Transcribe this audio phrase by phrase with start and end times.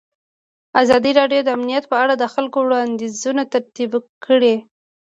[0.81, 3.91] ازادي راډیو د امنیت په اړه د خلکو وړاندیزونه ترتیب
[4.25, 4.55] کړي.